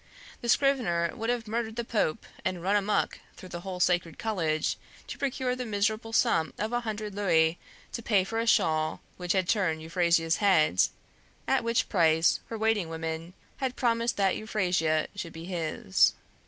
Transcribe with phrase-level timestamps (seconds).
[0.41, 4.75] The scrivener would have murdered the Pope and run amuck through the whole sacred college
[5.05, 7.59] to procure the miserable sum of a hundred louis
[7.91, 10.81] to pay for a shawl which had turned Euphrasia's head,
[11.47, 16.15] at which price her waiting woman had promised that Euphrasia should be his.